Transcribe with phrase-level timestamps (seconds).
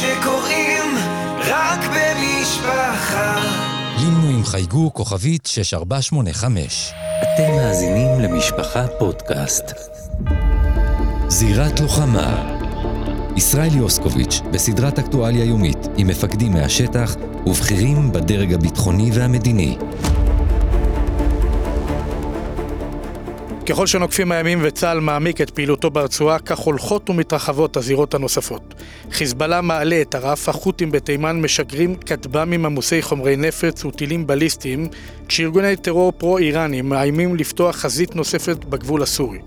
[0.00, 0.96] שקורים
[1.38, 3.36] רק במשפחה.
[3.98, 6.92] לינו עם חייגו כוכבית 6485.
[7.22, 9.64] אתם מאזינים למשפחה פודקאסט.
[11.28, 12.58] זירת לוחמה
[13.36, 17.16] ישראל יוסקוביץ' בסדרת אקטואליה יומית עם מפקדים מהשטח
[17.46, 19.76] ובכירים בדרג הביטחוני והמדיני.
[23.68, 28.74] ככל שנוקפים הימים וצה"ל מעמיק את פעילותו ברצועה, כך הולכות ומתרחבות הזירות הנוספות.
[29.10, 34.88] חיזבאללה מעלה את הרף, החות'ים בתימן משגרים כטב"מים עמוסי חומרי נפץ וטילים בליסטיים,
[35.28, 39.38] כשארגוני טרור פרו-איראנים מאיימים לפתוח חזית נוספת בגבול הסורי.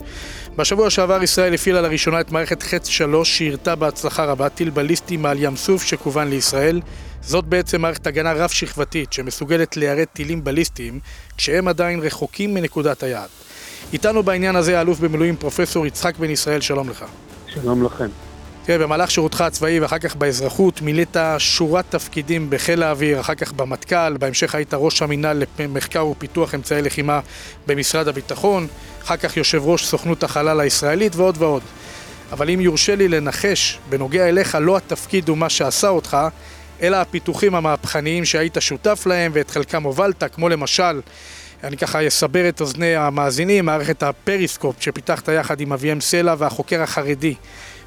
[0.55, 5.37] בשבוע שעבר ישראל הפעילה לראשונה את מערכת חץ 3 שאירתה בהצלחה רבה טיל בליסטי מעל
[5.43, 6.81] ים סוף שכוון לישראל.
[7.21, 10.99] זאת בעצם מערכת הגנה רב-שכבתית שמסוגלת ליירט טילים בליסטיים
[11.37, 13.29] כשהם עדיין רחוקים מנקודת היעד.
[13.93, 17.05] איתנו בעניין הזה האלוף במילואים פרופסור יצחק בן ישראל, שלום לך.
[17.47, 18.07] שלום לכם.
[18.65, 24.17] תראה, במהלך שירותך הצבאי ואחר כך באזרחות מילאת שורת תפקידים בחיל האוויר, אחר כך במטכ"ל,
[24.17, 27.19] בהמשך היית ראש המינהל למחקר ופיתוח אמצעי לחימה
[27.67, 28.67] במשרד הביטחון,
[29.03, 31.63] אחר כך יושב ראש סוכנות החלל הישראלית ועוד ועוד.
[32.31, 36.17] אבל אם יורשה לי לנחש, בנוגע אליך לא התפקיד הוא מה שעשה אותך,
[36.81, 41.01] אלא הפיתוחים המהפכניים שהיית שותף להם ואת חלקם הובלת, כמו למשל
[41.63, 47.35] אני ככה אסבר את אוזני המאזינים, מערכת הפריסקופ שפיתחת יחד עם אביהם סלע והחוקר החרדי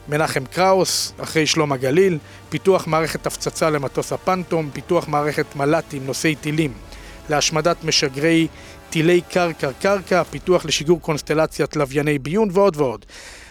[0.08, 2.18] מנחם קראוס, אחרי שלום הגליל,
[2.48, 6.72] פיתוח מערכת הפצצה למטוס הפנטום, פיתוח מערכת מל"טים נושאי טילים
[7.28, 8.48] להשמדת משגרי
[8.90, 13.04] טילי קרקע-קרקע, פיתוח לשיגור קונסטלציית לווייני ביון ועוד ועוד.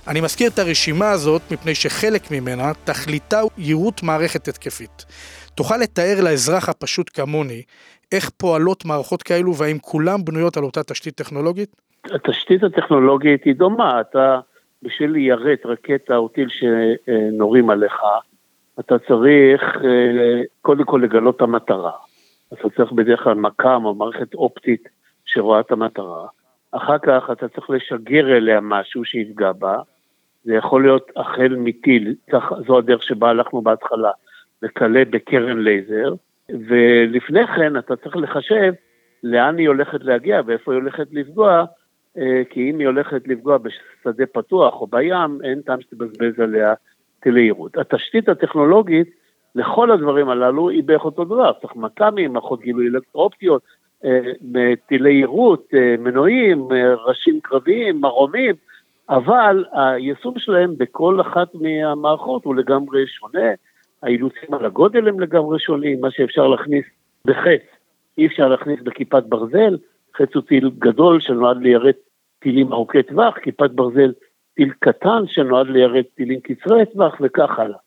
[0.08, 5.06] אני מזכיר את הרשימה הזאת מפני שחלק ממנה תכליתה יירוט מערכת התקפית.
[5.56, 7.61] תוכל לתאר לאזרח הפשוט כמוני
[8.12, 11.76] איך פועלות מערכות כאלו והאם כולן בנויות על אותה תשתית טכנולוגית?
[12.06, 14.40] התשתית הטכנולוגית היא דומה, אתה
[14.84, 18.02] בשביל ליירט רקטה או טיל שנורים עליך,
[18.80, 21.92] אתה צריך אה, קודם כל לגלות את המטרה.
[22.54, 24.84] אתה צריך בדרך כלל מכ"ם או מערכת אופטית
[25.26, 26.28] שרואה את המטרה.
[26.72, 29.82] אחר כך אתה צריך לשגר אליה משהו שיפגע בה.
[30.44, 32.16] זה יכול להיות החל מטיל,
[32.67, 34.12] זו הדרך שבה הלכנו בהתחלה,
[34.64, 36.14] וכלה בקרן לייזר.
[36.67, 38.73] ולפני כן אתה צריך לחשב
[39.23, 41.65] לאן היא הולכת להגיע ואיפה היא הולכת לפגוע,
[42.17, 46.73] אה, כי אם היא הולכת לפגוע בשדה פתוח או בים, אין טעם שתבזבז עליה
[47.26, 47.77] יירוט.
[47.77, 49.08] התשתית הטכנולוגית
[49.55, 53.61] לכל הדברים הללו היא בערך אותו דבר, צריך מכ"מים, מערכות גילוי אלקטרופטיות,
[54.05, 56.67] אה, טילי יירוט, אה, מנועים,
[57.05, 58.55] ראשים קרביים, מרומים,
[59.09, 63.49] אבל היישום שלהם בכל אחת מהמערכות הוא לגמרי שונה.
[64.04, 66.86] האילוצים על הגודל הם לגמרי שונים, מה שאפשר להכניס
[67.26, 67.61] בחץ,
[68.17, 69.77] אי אפשר להכניס בכיפת ברזל,
[70.17, 71.95] חץ הוא טיל גדול שנועד ליירט
[72.39, 74.11] טילים ארוכי טווח, כיפת ברזל
[74.55, 77.77] טיל קטן שנועד ליירט טילים קצרי טווח וכך הלאה.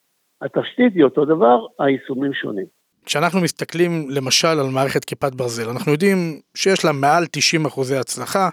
[0.43, 2.67] התשתית היא אותו דבר, היישומים שונים.
[3.05, 8.49] כשאנחנו מסתכלים למשל על מערכת כיפת ברזל, אנחנו יודעים שיש לה מעל 90 אחוזי הצלחה,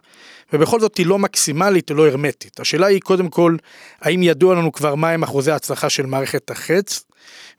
[0.54, 2.60] ובכל זאת היא לא מקסימלית, היא לא הרמטית.
[2.60, 3.56] השאלה היא קודם כל,
[4.02, 7.09] האם ידוע לנו כבר מהם אחוזי ההצלחה של מערכת החץ,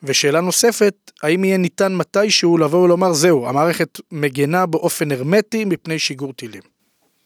[0.03, 6.33] ושאלה נוספת, האם יהיה ניתן מתישהו לבוא ולומר זהו, המערכת מגנה באופן הרמטי מפני שיגור
[6.33, 6.63] טילים?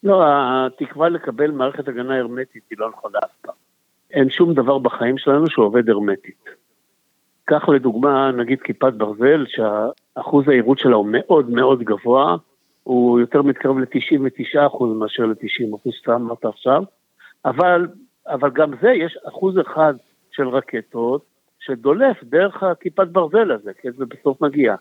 [0.02, 3.54] לא, התקווה לקבל מערכת הגנה הרמטית היא לא נכונה אף פעם.
[4.10, 6.44] אין שום דבר בחיים שלנו שעובד הרמטית.
[7.46, 12.36] כך לדוגמה, נגיד כיפת ברזל, שהאחוז העירות שלה הוא מאוד מאוד גבוה,
[12.82, 16.82] הוא יותר מתקרב ל-99% מאשר ל-90% שאתה אמרת עכשיו,
[17.44, 17.88] אבל,
[18.26, 19.94] אבל גם זה, יש אחוז אחד
[20.30, 21.24] של רקטות
[21.64, 24.75] שדולף דרך הכיפת ברזל הזה, כן, ובסוף מגיע.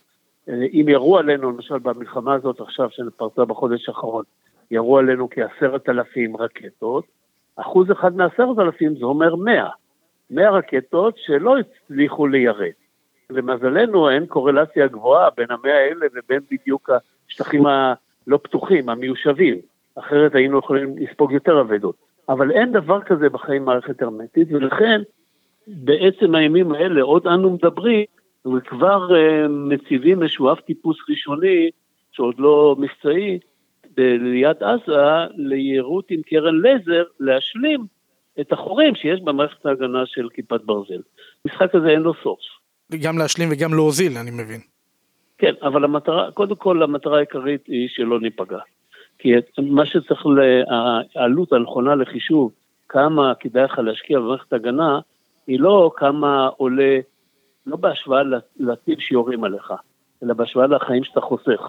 [0.50, 4.24] אה, אם ירו עלינו, למשל במלחמה הזאת עכשיו שפרצה בחודש האחרון,
[4.72, 7.04] ירו עלינו כעשרת אלפים רקטות,
[7.56, 9.70] אחוז אחד מעשרת אלפים זה אומר מאה.
[10.30, 12.76] מאה רקטות שלא הצליחו ליירט.
[13.30, 16.90] למזלנו אין קורלציה גבוהה בין המאה האלה ובין בדיוק
[17.30, 19.58] השטחים הלא פתוחים, המיושבים.
[19.96, 21.96] אחרת היינו יכולים לספוג יותר אבדות.
[22.30, 25.02] אבל אין דבר כזה בחיים מערכת הרמטית, ולכן
[25.68, 28.06] בעצם הימים האלה, עוד אנו מדברים,
[28.46, 31.70] וכבר uh, מציבים משואף טיפוס ראשוני,
[32.12, 33.40] שעוד לא מבצעי,
[33.98, 37.86] ליד עזה, ליירוט עם קרן לייזר, להשלים
[38.40, 41.02] את החורים שיש במערכת ההגנה של כיפת ברזל.
[41.46, 42.40] המשחק הזה אין לו סוף.
[43.02, 44.60] גם להשלים וגם להוזיל, אני מבין.
[45.38, 48.60] כן, אבל המטרה, קודם כל המטרה העיקרית היא שלא ניפגע.
[49.20, 50.26] כי מה שצריך,
[51.16, 52.52] העלות הנכונה לחישוב,
[52.90, 55.00] כמה כדאי לך להשקיע במערכת הגנה,
[55.48, 57.00] היא לא כמה עולה,
[57.66, 58.22] לא בהשוואה
[58.60, 59.74] לטיל שיורים עליך,
[60.24, 61.62] אלא בהשוואה לחיים שאתה חוסך.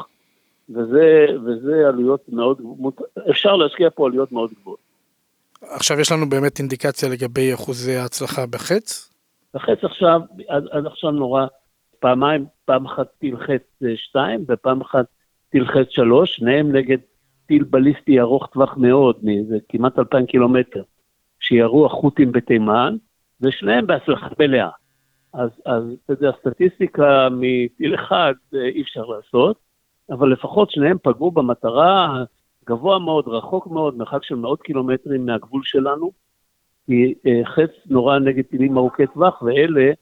[0.70, 2.60] וזה, וזה עלויות מאוד,
[3.30, 4.78] אפשר להשקיע פה עלויות מאוד גבוהות.
[5.62, 9.10] עכשיו יש לנו באמת אינדיקציה לגבי אחוזי ההצלחה בחץ?
[9.54, 11.46] החץ עכשיו, עד, עד עכשיו נורא
[11.98, 15.06] פעמיים, פעם אחת טיל חץ 2 ופעם אחת
[15.50, 16.98] טיל חץ 3, שניהם נגד
[17.46, 19.16] טיל בליסטי ארוך טווח מאוד,
[19.48, 20.82] זה כמעט 2,000 קילומטר,
[21.40, 22.96] שירו החות'ים בתימן,
[23.40, 24.70] ושניהם בהצלחה מלאה.
[25.32, 29.56] אז, אז אתה יודע, סטטיסטיקה מטיל אחד אה, אי אפשר לעשות,
[30.10, 32.24] אבל לפחות שניהם פגעו במטרה
[32.66, 36.12] גבוה מאוד, רחוק מאוד, מרחק של מאות קילומטרים מהגבול שלנו,
[36.86, 39.92] כי אה, חץ נורא נגד טילים ארוכי טווח, ואלה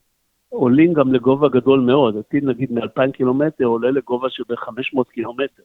[0.49, 2.17] עולים גם לגובה גדול מאוד.
[2.17, 5.63] הטיל נגיד מ-2,000 קילומטר עולה לגובה של ב-500 קילומטר.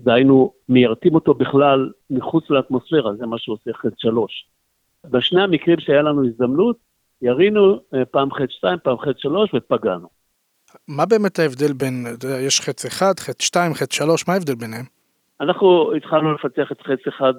[0.00, 4.48] דהיינו, מיירטים אותו בכלל מחוץ לאטמוספירה, זה מה שעושה חץ 3.
[5.10, 6.76] בשני המקרים שהיה לנו הזדמנות,
[7.22, 10.08] ירינו אה, פעם חץ 2, פעם חץ 3 ופגענו.
[10.88, 12.06] מה באמת ההבדל בין,
[12.40, 14.84] יש חץ 1, חץ 2, חץ 3, מה ההבדל ביניהם?
[15.40, 17.34] אנחנו התחלנו לפתח את חץ 1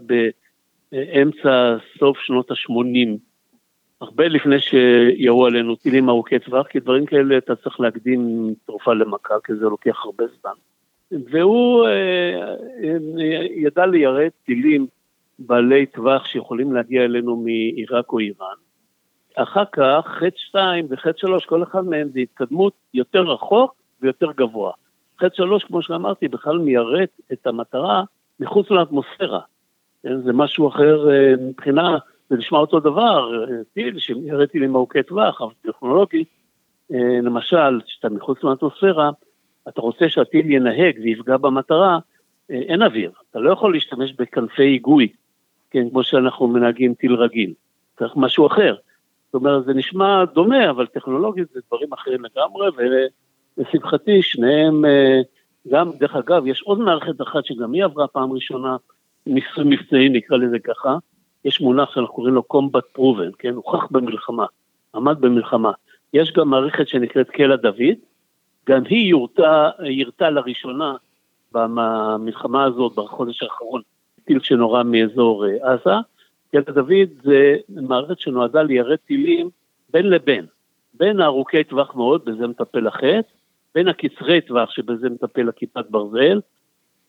[0.91, 3.17] באמצע, סוף שנות ה-80,
[4.01, 9.33] הרבה לפני שירו עלינו טילים ארוכי טווח, כי דברים כאלה אתה צריך להקדים תרופה למכה,
[9.43, 10.53] כי זה לוקח הרבה זמן.
[11.31, 14.87] והוא אה, אה, ידע ליירט טילים
[15.39, 18.55] בעלי טווח שיכולים להגיע אלינו מעיראק או איראן.
[19.43, 24.71] אחר כך חץ 2 וחץ 3, כל אחד מהם זה התקדמות יותר רחוק ויותר גבוה.
[25.19, 28.03] חץ 3, כמו שאמרתי, בכלל מיירט את המטרה
[28.39, 29.39] מחוץ לאטמוספירה.
[30.03, 31.97] כן, זה משהו אחר אה, מבחינה,
[32.29, 36.27] זה נשמע אותו דבר, טיל שמיירט טילים ארוכי טווח, אבל טכנולוגית,
[37.23, 39.09] למשל, כשאתה מחוץ לאטמוספירה,
[39.67, 41.99] אתה רוצה שהטיל ינהג ויפגע במטרה,
[42.51, 43.11] אה, אין אוויר.
[43.31, 45.07] אתה לא יכול להשתמש בכנפי היגוי,
[45.71, 47.53] כן, כמו שאנחנו מנהגים טיל רגיל.
[47.99, 48.75] צריך משהו אחר.
[49.33, 52.67] זאת אומרת, זה נשמע דומה, אבל טכנולוגית זה דברים אחרים לגמרי,
[53.57, 55.21] ולשמחתי שניהם, אה,
[55.67, 58.77] גם, דרך אגב, יש עוד מערכת אחת שגם היא עברה פעם ראשונה,
[59.25, 60.97] ניסוי מבצעי, נקרא לזה ככה,
[61.45, 64.45] יש מונח שאנחנו קוראים לו combat proven, כן, הוכח במלחמה,
[64.95, 65.71] עמד במלחמה.
[66.13, 67.97] יש גם מערכת שנקראת קלע דוד,
[68.69, 70.95] גם היא יורתה, ירתה לראשונה
[71.51, 73.81] במלחמה הזאת, בחודש האחרון,
[74.25, 75.95] טיל שנורה מאזור אה, עזה.
[76.51, 79.49] קלט דוד זה מערכת שנועדה ליירט טילים
[79.89, 80.45] בין לבין,
[80.93, 83.25] בין הארוכי טווח מאוד, בזה מטפל החץ,
[83.75, 86.41] בין הקצרי טווח, שבזה מטפל הכיפת ברזל,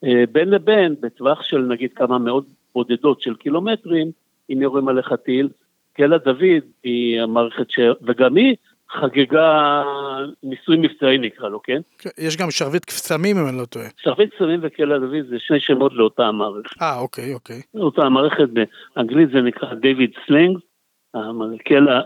[0.04, 4.10] אה, בין לבין, בטווח של נגיד כמה מאות בודדות של קילומטרים,
[4.52, 5.48] אם יורים עליך טיל,
[5.92, 7.78] קלע דוד היא המערכת ש...
[8.02, 8.56] וגם היא
[8.92, 9.82] חגגה
[10.42, 11.80] ניסוי מבצעי נקרא לו, כן?
[11.98, 12.10] כן?
[12.18, 13.86] יש גם שרביט קסמים אם אני לא טועה.
[13.96, 16.82] שרביט קסמים וקלע דוד זה שני שמות לאותה המערכת.
[16.82, 17.62] אה, אוקיי, אוקיי.
[17.74, 18.48] אותה המערכת
[18.96, 20.58] באנגלית זה נקרא David's Sling,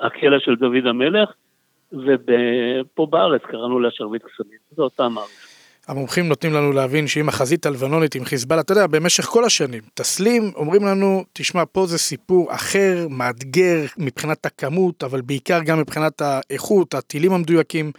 [0.02, 1.30] הקלע של דוד המלך,
[1.92, 5.53] ופה בארץ קראנו לה שרביט קסמים, זו אותה המערכת.
[5.88, 10.42] המומחים נותנים לנו להבין שאם החזית הלבנונית עם חיזבאללה, אתה יודע, במשך כל השנים, תסלים,
[10.56, 16.94] אומרים לנו, תשמע, פה זה סיפור אחר, מאתגר מבחינת הכמות, אבל בעיקר גם מבחינת האיכות,
[16.94, 17.92] הטילים המדויקים.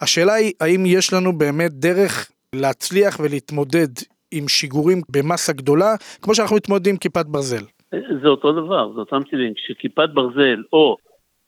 [0.00, 3.88] השאלה היא, האם יש לנו באמת דרך להצליח ולהתמודד
[4.32, 7.64] עם שיגורים במסה גדולה, כמו שאנחנו מתמודדים עם כיפת ברזל?
[8.22, 9.54] זה אותו דבר, זה אותם טילים.
[9.54, 10.96] כשכיפת ברזל, או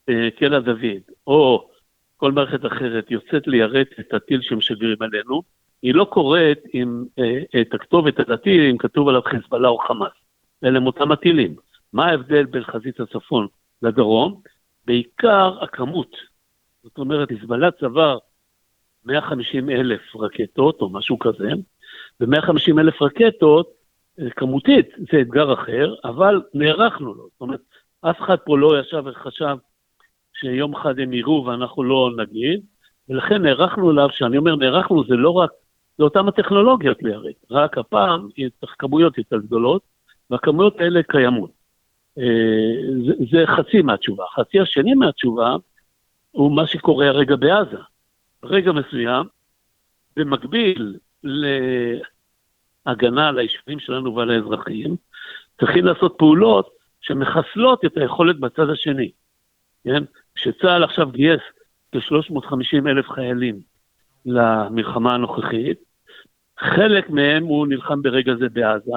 [0.09, 1.69] אה, קלע דוד, או
[2.17, 5.43] כל מערכת אחרת יוצאת ליירט את הטיל שמשגרים עלינו,
[5.83, 10.13] היא לא קורית עם אה, את הכתובת הדתית, אם כתוב עליו חיזבאללה או חמאס.
[10.65, 11.55] אלה הם אותם הטילים.
[11.93, 13.47] מה ההבדל בין חזית הצפון
[13.83, 14.41] לדרום?
[14.85, 16.17] בעיקר הכמות.
[16.83, 18.19] זאת אומרת, חיזבאללה צבר
[19.05, 21.51] 150 אלף רקטות או משהו כזה,
[22.21, 23.71] ו-150 אלף רקטות,
[24.21, 27.29] אה, כמותית, זה אתגר אחר, אבל נערכנו לו.
[27.33, 27.61] זאת אומרת,
[28.01, 29.57] אף אחד פה לא ישב וחשב
[30.35, 32.61] שיום אחד הם יראו ואנחנו לא נגיד,
[33.09, 35.51] ולכן נערכנו אליו, כשאני אומר נערכנו, זה לא רק
[35.99, 38.29] זה אותן הטכנולוגיות ליירט, רק הפעם
[38.61, 39.83] צריך כמויות יותר גדולות,
[40.31, 41.51] והכמויות האלה קיימות.
[42.19, 42.25] אה,
[43.07, 44.25] זה, זה חצי מהתשובה.
[44.33, 45.57] החצי השני מהתשובה
[46.31, 47.79] הוא מה שקורה הרגע בעזה.
[48.43, 49.27] ברגע מסוים,
[50.17, 50.97] במקביל
[52.87, 54.97] להגנה על היישובים שלנו ועל האזרחים,
[55.61, 56.69] צריכים לעשות פעולות
[57.01, 59.11] שמחסלות את היכולת בצד השני.
[59.85, 60.05] כן?
[60.35, 61.41] כשצה"ל עכשיו גייס
[61.93, 63.72] כ-350 אלף חיילים
[64.27, 65.79] למלחמה הנוכחית.
[66.59, 68.91] חלק מהם הוא נלחם ברגע זה בעזה,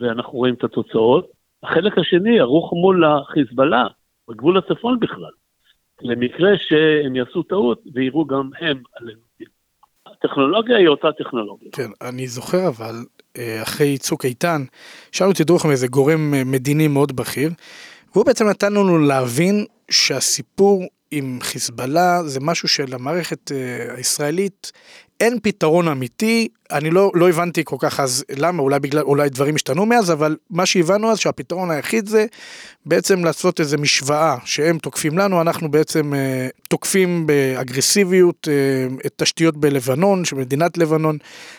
[0.00, 1.30] ואנחנו רואים את התוצאות.
[1.62, 3.86] החלק השני ערוך מול החיזבאללה,
[4.28, 5.30] בגבול הצפון בכלל,
[6.02, 9.20] למקרה שהם יעשו טעות ויראו גם הם עלינו.
[10.06, 11.68] הטכנולוגיה היא אותה טכנולוגיה.
[11.72, 12.94] כן, אני זוכר אבל,
[13.38, 14.62] אה, אחרי צוק איתן,
[15.12, 17.50] שאלנו את ידרוך מאיזה גורם אה, מדיני מאוד בכיר,
[18.14, 20.82] והוא בעצם נתן לנו להבין שהסיפור
[21.16, 24.72] עם חיזבאללה זה משהו שלמערכת אה, הישראלית
[25.20, 29.54] אין פתרון אמיתי, אני לא, לא הבנתי כל כך אז למה, אולי בגלל, אולי דברים
[29.54, 32.26] השתנו מאז, אבל מה שהבנו אז שהפתרון היחיד זה
[32.86, 39.56] בעצם לעשות איזה משוואה, שהם תוקפים לנו, אנחנו בעצם אה, תוקפים באגרסיביות אה, את תשתיות
[39.56, 41.18] בלבנון, של מדינת לבנון.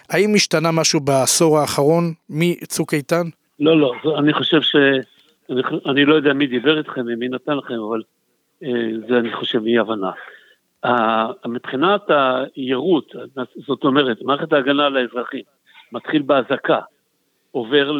[0.09, 3.27] האם השתנה משהו בעשור האחרון מצוק איתן?
[3.59, 4.75] לא, לא, אני חושב ש...
[5.50, 8.01] אני, אני לא יודע מי דיבר איתכם ומי נתן לכם, אבל
[9.07, 10.12] זה אני חושב אי הבנה.
[11.45, 12.01] מבחינת
[12.55, 13.15] היירוט,
[13.67, 15.43] זאת אומרת, מערכת ההגנה על האזרחים,
[15.91, 16.79] מתחיל באזעקה,
[17.51, 17.91] עובר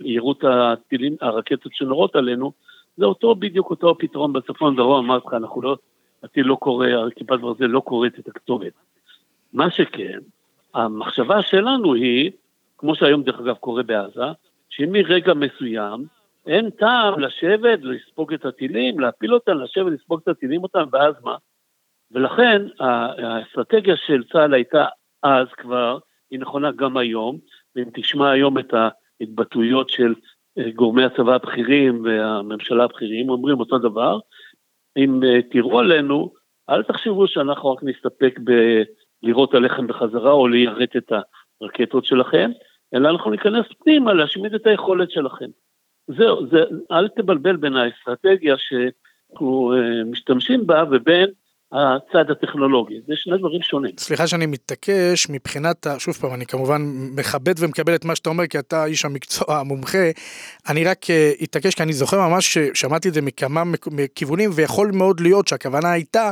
[0.00, 2.52] ליירוט הטילים, הרקטות שנורות עלינו,
[2.96, 5.76] זה אותו, בדיוק אותו פתרון בצפון דרום, אמרתי לך, אנחנו לא,
[6.22, 8.72] הטיל לא קורא, כיפת ברזל לא קוראת את הכתובת.
[9.52, 10.18] מה שכן,
[10.74, 12.30] המחשבה שלנו היא,
[12.78, 14.24] כמו שהיום דרך אגב קורה בעזה,
[14.68, 16.06] שמרגע מסוים
[16.46, 21.36] אין טעם לשבת, לספוג את הטילים, להפיל אותם, לשבת, לספוג את הטילים אותם, ואז מה?
[22.10, 24.86] ולכן האסטרטגיה של צה"ל הייתה
[25.22, 25.98] אז כבר,
[26.30, 27.38] היא נכונה גם היום,
[27.76, 30.14] ואם תשמע היום את ההתבטאויות של
[30.58, 34.18] אה, גורמי הצבא הבכירים והממשלה הבכירים, אומרים אותו דבר,
[34.96, 36.32] אם אה, תראו עלינו,
[36.70, 38.38] אל תחשבו שאנחנו רק נסתפק
[39.22, 41.12] בלירות הלחם בחזרה או ליירט את
[41.60, 42.50] הרקטות שלכם,
[42.94, 45.50] אלא אנחנו ניכנס פנימה להשמיד את היכולת שלכם.
[46.08, 46.58] זהו, זה,
[46.92, 51.28] אל תבלבל בין האסטרטגיה שאנחנו אה, משתמשים בה ובין
[51.72, 53.94] הצד הטכנולוגי, זה שני דברים שונים.
[53.98, 56.82] סליחה שאני מתעקש, מבחינת, שוב פעם, אני כמובן
[57.16, 60.10] מכבד ומקבל את מה שאתה אומר, כי אתה איש המקצוע המומחה,
[60.68, 63.62] אני רק אה, אתעקש, כי אני זוכר ממש ששמעתי את זה מכמה
[64.14, 66.30] כיוונים, ויכול מאוד להיות שהכוונה הייתה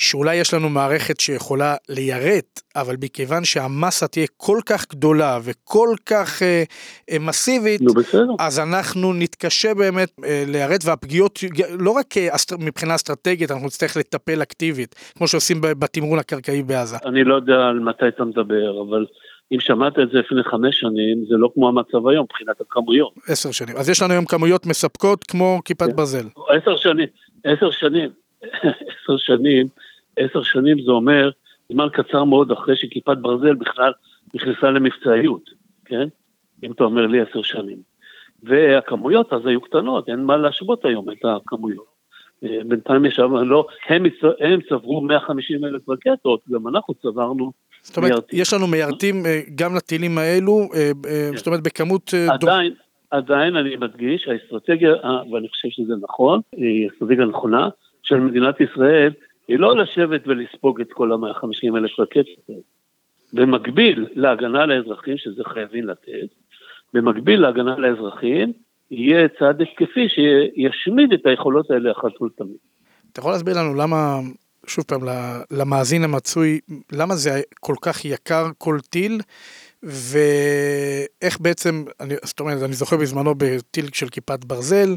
[0.00, 6.42] שאולי יש לנו מערכת שיכולה ליירט, אבל מכיוון שהמסה תהיה כל כך גדולה וכל כך
[6.42, 6.62] אה,
[7.10, 8.32] אה, מסיבית, בסדר.
[8.38, 11.38] אז אנחנו נתקשה באמת אה, ליירט, והפגיעות,
[11.80, 12.28] לא רק אה,
[12.58, 16.96] מבחינה אסטרטגית, אנחנו נצטרך לטפל אקטיבית, כמו שעושים בתמרון הקרקעי בעזה.
[17.04, 19.06] אני לא יודע על מתי אתה מדבר, אבל...
[19.52, 23.12] אם שמעת את זה לפני חמש שנים, זה לא כמו המצב היום מבחינת הכמויות.
[23.28, 23.76] עשר שנים.
[23.76, 25.96] אז יש לנו היום כמויות מספקות כמו כיפת כן.
[25.96, 26.26] ברזל.
[26.48, 27.06] עשר שנים,
[27.44, 28.10] עשר שנים,
[29.04, 29.66] עשר שנים
[30.16, 31.30] עשר שנים זה אומר
[31.72, 33.92] זמן קצר מאוד אחרי שכיפת ברזל בכלל
[34.34, 35.50] נכנסה למבצעיות,
[35.84, 36.08] כן?
[36.62, 37.78] אם אתה אומר לי עשר שנים.
[38.42, 41.90] והכמויות אז היו קטנות, אין מה להשוות היום את הכמויות.
[42.44, 44.04] אה, בינתיים יש שם, לא, הם,
[44.40, 47.52] הם צברו 150 אלף רקטות, גם אנחנו צברנו
[47.82, 48.40] זאת אומרת, מיירטים.
[48.40, 51.36] יש לנו מיירטים אה, גם לטילים האלו, אה, כן.
[51.36, 52.14] זאת אומרת בכמות...
[52.30, 52.76] עדיין, דו...
[53.10, 54.92] עדיין אני מדגיש, האסטרטגיה,
[55.32, 57.68] ואני חושב שזה נכון, היא אסטרטגיה נכונה,
[58.02, 59.12] של מדינת ישראל,
[59.50, 62.50] היא לא לשבת ולספוג את כל ה-150 אלף רקטות.
[63.32, 66.28] במקביל להגנה על האזרחים, שזה חייבים לתת,
[66.94, 68.52] במקביל להגנה על האזרחים,
[68.90, 72.56] יהיה צעד התקפי שישמיד את היכולות האלה אחת ולתמיד.
[73.12, 74.18] אתה יכול להסביר לנו למה,
[74.66, 75.00] שוב פעם,
[75.50, 76.60] למאזין המצוי,
[76.92, 79.20] למה זה כל כך יקר כל טיל,
[79.82, 84.96] ואיך בעצם, אני, זאת אומרת, אני זוכר בזמנו בטיל של כיפת ברזל,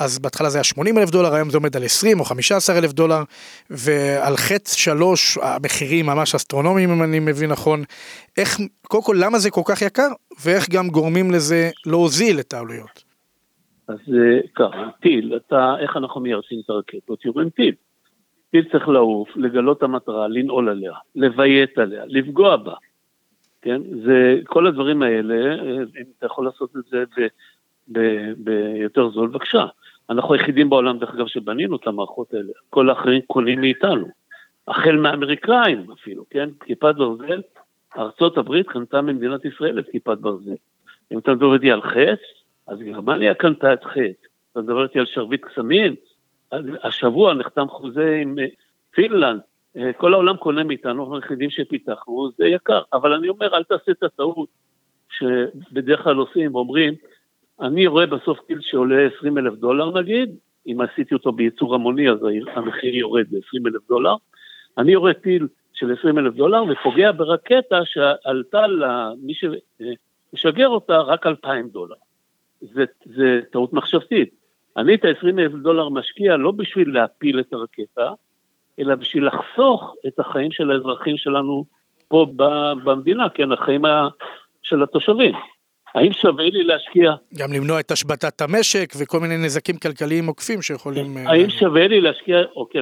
[0.00, 2.92] אז בהתחלה זה היה 80 אלף דולר, היום זה עומד על 20 או 15 אלף
[2.92, 3.22] דולר,
[3.70, 7.82] ועל חץ שלוש המחירים ממש אסטרונומיים אם אני מבין נכון.
[8.38, 10.08] איך, קודם כל למה זה כל כך יקר,
[10.44, 13.04] ואיך גם גורמים לזה להוזיל את העלויות.
[13.88, 13.98] אז
[14.54, 17.24] ככה, טיל, אתה, איך אנחנו מיירסים את הרקטות?
[17.24, 17.74] יורים טיל.
[18.50, 22.74] טיל צריך לעוף, לגלות את המטרה, לנעול עליה, לביית עליה, לפגוע בה.
[23.62, 23.80] כן?
[24.04, 27.04] זה, כל הדברים האלה, אם אתה יכול לעשות את זה
[28.36, 29.66] ביותר זול, בבקשה.
[30.10, 32.52] אנחנו היחידים בעולם, דרך אגב, שבנינו את המערכות האלה.
[32.70, 34.06] כל האחרים קונים מאיתנו.
[34.68, 36.48] החל מהאמריקאים אפילו, כן?
[36.64, 37.42] כיפת ברזל,
[37.96, 40.54] ארצות הברית קנתה ממדינת ישראל את כיפת ברזל.
[41.12, 42.18] אם אתה מדבר איתי על חץ,
[42.66, 44.26] אז גרמניה קנתה את חץ.
[44.52, 45.94] אתה מדבר איתי על שרביט קסמים,
[46.82, 48.46] השבוע נחתם חוזה עם אה,
[48.90, 49.40] פינלנד,
[49.76, 52.82] אה, כל העולם קונה מאיתנו, אנחנו היחידים שפיתחנו, זה יקר.
[52.92, 54.48] אבל אני אומר, אל תעשה את הטעות
[55.10, 56.94] שבדרך כלל עושים, ואומרים,
[57.60, 60.36] אני רואה בסוף טיל שעולה 20 אלף דולר נגיד,
[60.66, 62.18] אם עשיתי אותו בייצור המוני אז
[62.54, 64.14] המחיר יורד ל-20 אלף דולר,
[64.78, 71.68] אני רואה טיל של 20 אלף דולר ופוגע ברקטה שעלתה למי שמשגר אותה רק 2,000
[71.68, 71.94] דולר.
[72.60, 74.34] זה, זה טעות מחשבתית.
[74.76, 78.12] אני את ה-20 אלף דולר משקיע לא בשביל להפיל את הרקטה,
[78.78, 81.64] אלא בשביל לחסוך את החיים של האזרחים שלנו
[82.08, 82.26] פה
[82.84, 83.82] במדינה, כן, החיים
[84.62, 85.34] של התושבים.
[85.94, 87.12] האם שווה לי להשקיע...
[87.34, 91.16] גם למנוע את השבתת המשק וכל מיני נזקים כלכליים עוקפים שיכולים...
[91.16, 92.80] אה, האם שווה לי להשקיע, אוקיי,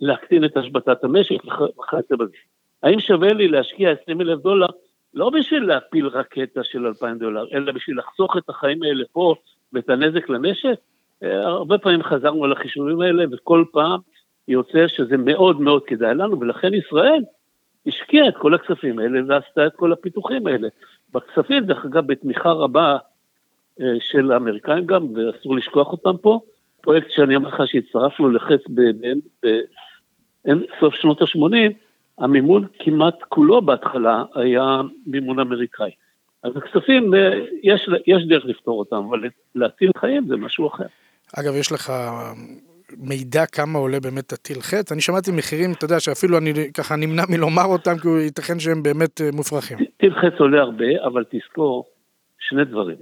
[0.00, 2.36] ולהקטין את השבתת המשק וכיוצא בזה.
[2.82, 4.66] האם שווה לי להשקיע 20 אלף דולר
[5.14, 9.34] לא בשביל להפיל רקטה של 2,000 דולר, אלא בשביל לחסוך את החיים האלה פה
[9.72, 10.74] ואת הנזק למשק?
[11.22, 14.00] אה, הרבה פעמים חזרנו על החישובים האלה, וכל פעם
[14.48, 17.22] יוצא שזה מאוד מאוד כדאי לנו, ולכן ישראל
[17.86, 20.68] השקיעה את כל הכספים האלה ועשתה את כל הפיתוחים האלה.
[21.14, 22.96] בכספים, דרך אגב, בתמיכה רבה
[23.80, 26.40] אה, של האמריקאים גם, ואסור לשכוח אותם פה,
[26.80, 28.60] פרויקט שאני אומר לך שהצטרפנו לחץ
[30.44, 31.72] בסוף שנות ה-80,
[32.18, 35.90] המימון כמעט כולו בהתחלה היה מימון אמריקאי.
[36.42, 40.86] אז הכספים, אה, יש, יש דרך לפתור אותם, אבל להציל חיים זה משהו אחר.
[41.36, 41.92] אגב, יש לך
[42.98, 44.92] מידע כמה עולה באמת הטיל חץ?
[44.92, 49.20] אני שמעתי מחירים, אתה יודע, שאפילו אני ככה נמנע מלומר אותם, כי ייתכן שהם באמת
[49.20, 49.78] אה, מופרכים.
[49.96, 51.84] טיל חץ עולה הרבה, אבל תזכור
[52.38, 52.96] שני דברים.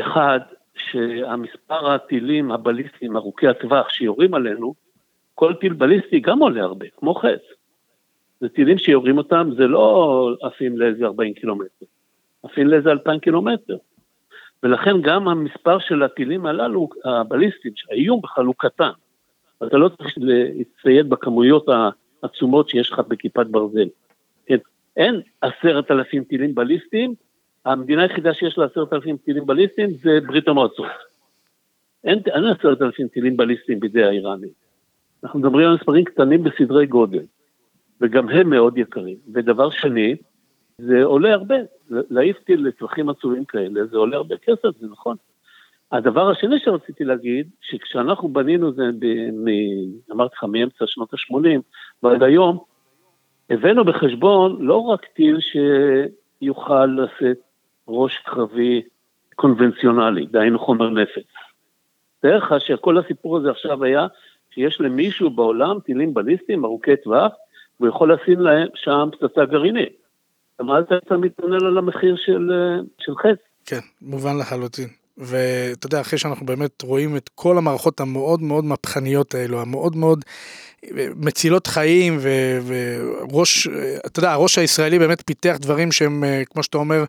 [0.00, 0.40] אחד,
[0.76, 4.74] שהמספר הטילים הבליסטיים ארוכי הטווח שיורים עלינו,
[5.34, 7.42] כל טיל בליסטי גם עולה הרבה, כמו חץ.
[8.40, 11.86] זה טילים שיורים אותם, זה לא עפים לאיזה 40 קילומטר,
[12.42, 13.76] עפים לאיזה 2,000 קילומטר.
[14.62, 16.88] ולכן גם המספר של הטילים הללו,
[18.22, 18.90] בכלל הוא קטן.
[19.66, 21.66] אתה לא צריך להצטייד בכמויות
[22.22, 23.88] העצומות שיש לך בכיפת ברזל.
[24.46, 24.56] כן,
[24.96, 27.14] אין עשרת אלפים טילים בליסטיים,
[27.64, 30.86] המדינה היחידה שיש לה עשרת אלפים טילים בליסטיים זה ברית המועצות.
[32.04, 32.18] אין
[32.58, 34.50] עשרת אלפים טילים בליסטיים בידי האיראנים.
[35.24, 37.22] אנחנו מדברים על מספרים קטנים בסדרי גודל,
[38.00, 39.16] וגם הם מאוד יקרים.
[39.34, 40.16] ודבר שני,
[40.78, 41.54] זה עולה הרבה,
[41.90, 45.16] להעיף טיל לצרכים עצומים כאלה, זה עולה הרבה כסף, זה נכון.
[45.92, 48.84] הדבר השני שרציתי להגיד, שכשאנחנו בנינו זה,
[50.12, 51.60] אמרתי לך, מאמצע שנות ה-80
[52.02, 52.58] ועד היום,
[53.50, 57.38] הבאנו בחשבון לא רק טיל שיוכל לשאת
[57.88, 58.82] ראש קרבי
[59.34, 61.26] קונבנציונלי, דהיינו חומר נפץ.
[62.20, 64.06] תאר לך שכל הסיפור הזה עכשיו היה
[64.50, 67.32] שיש למישהו בעולם טילים בליסטיים ארוכי טווח,
[67.80, 70.07] והוא יכול לשים להם שם פצצה גרעינית.
[70.60, 73.38] מה אתה מתעניין על המחיר אה, של חץ?
[73.66, 74.88] כן, מובן לחלוטין.
[75.18, 80.24] ואתה יודע, אחרי שאנחנו באמת רואים את כל המערכות המאוד מאוד מהפכניות האלו, המאוד מאוד
[81.16, 82.18] מצילות חיים,
[82.66, 83.68] וראש,
[84.06, 87.04] אתה יודע, הראש הישראלי באמת פיתח דברים שהם, כמו שאתה אומר,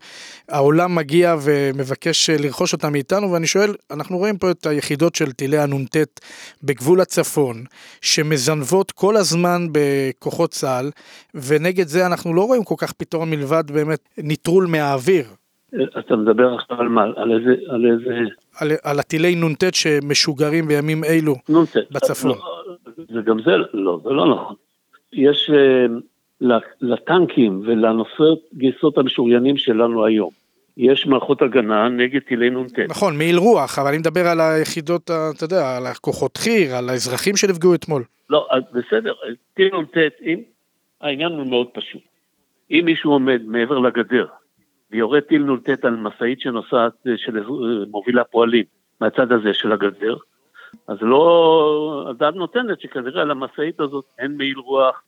[0.50, 5.58] העולם מגיע ומבקש לרכוש אותם מאיתנו, ואני שואל, אנחנו רואים פה את היחידות של טילי
[5.58, 5.98] הנ"ט
[6.64, 7.64] בגבול הצפון,
[8.02, 10.92] שמזנבות כל הזמן בכוחות צה"ל,
[11.36, 15.39] ונגד זה אנחנו לא רואים כל כך פתרון מלבד באמת ניטרול מהאוויר.
[16.00, 17.04] אתה מדבר עכשיו על מה?
[17.16, 17.56] על איזה...
[17.68, 18.20] על איזה...
[18.60, 21.78] על, על הטילי נ"ט שמשוגרים בימים אלו נ"ט.
[21.92, 22.32] בצפון.
[22.32, 24.56] לא, זה גם זה, לא, זה לא נכון.
[25.14, 26.46] יש אה,
[26.82, 27.64] לטנקים
[28.54, 30.30] גייסות המשוריינים שלנו היום.
[30.78, 32.80] יש מערכות הגנה נגד טילי נ"ט.
[32.80, 37.36] נכון, מעיל רוח, אבל אני מדבר על היחידות, אתה יודע, על הכוחות חי"ר, על האזרחים
[37.38, 38.04] שנפגעו אתמול.
[38.30, 39.14] לא, בסדר,
[39.54, 39.98] טיל נ"ט,
[41.02, 42.02] העניין הוא מאוד פשוט.
[42.72, 44.26] אם מישהו עומד מעבר לגדר
[44.92, 48.66] ויורד טיל נ"ט על משאית שנוסעת, אה, שמובילה פועלים
[49.02, 50.16] מהצד הזה של הגדר,
[50.88, 55.04] אז לא, הדעת נותנת שכנראה על המשאית הזאת אין מעיל רוח,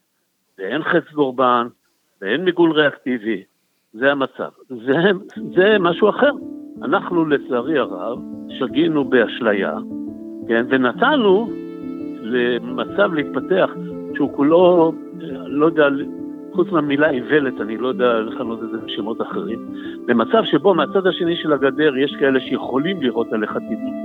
[0.58, 1.66] ואין חץ גורבן,
[2.20, 3.42] ואין מיגון ריאקטיבי,
[3.92, 4.48] זה המצב.
[4.68, 4.94] זה,
[5.54, 6.30] זה משהו אחר.
[6.82, 8.18] אנחנו לצערי הרב
[8.58, 9.74] שגינו באשליה,
[10.48, 11.50] כן, ונתנו
[12.22, 13.70] למצב להתפתח
[14.14, 14.92] שהוא כולו,
[15.22, 15.88] אה, לא יודע,
[16.54, 19.58] חוץ מהמילה איוולת, אני לא יודע לכנות את זה בשמות אחרים,
[20.06, 23.56] במצב שבו מהצד השני של הגדר יש כאלה שיכולים לראות עליך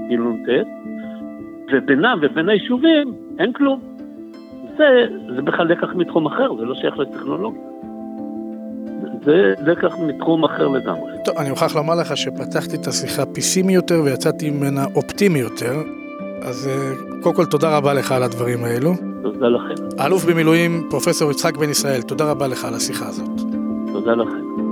[0.10, 0.50] טיל נ"ט,
[1.74, 3.80] ובינם ובין היישובים אין כלום.
[4.78, 7.62] זה, זה בכלל לקח מתחום אחר, זה לא שייך לטכנולוגיה.
[9.26, 11.12] זה לקח מתחום אחר לגמרי.
[11.26, 15.74] טוב, אני מוכרח לומר לך שפתחתי את השיחה פיסימי יותר ויצאתי ממנה אופטימי יותר,
[16.42, 18.92] אז אה, קודם כל תודה רבה לך על הדברים האלו.
[19.34, 19.84] תודה לכם.
[19.98, 23.30] האלוף במילואים, פרופסור יצחק בן ישראל, תודה רבה לך על השיחה הזאת.
[23.94, 24.67] תודה לכם.